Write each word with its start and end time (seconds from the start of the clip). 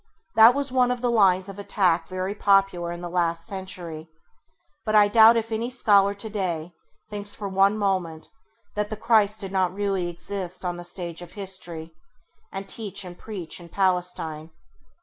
That 0.33 0.55
was 0.55 0.71
one 0.71 0.89
of 0.89 1.01
the 1.01 1.11
lines 1.11 1.47
of 1.47 1.59
attack 1.59 2.07
very 2.07 2.33
popular 2.33 2.91
in 2.91 3.01
the 3.01 3.07
last 3.09 3.45
century, 3.45 4.09
but 4.83 4.95
I 4.95 5.07
doubt 5.07 5.37
if 5.37 5.51
any 5.51 5.69
scholar 5.69 6.15
today 6.15 6.73
thinks 7.11 7.35
for 7.35 7.47
one 7.47 7.77
moment 7.77 8.27
that 8.73 8.89
the 8.89 8.97
Christ 8.97 9.39
did 9.41 9.51
not 9.51 9.71
really 9.75 10.07
exist 10.09 10.65
on 10.65 10.77
the 10.77 10.83
stage 10.83 11.21
of 11.21 11.33
history, 11.33 11.93
and 12.51 12.67
teach 12.67 13.05
and 13.05 13.15
preach 13.15 13.59
in 13.59 13.69
Palestine. 13.69 14.49